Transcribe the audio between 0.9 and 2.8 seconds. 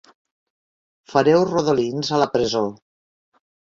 Fareu rodolins a la presó.